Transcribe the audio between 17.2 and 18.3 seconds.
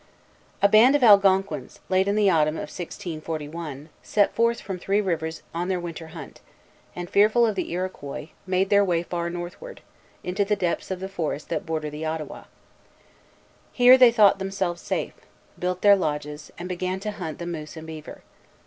the moose and beaver.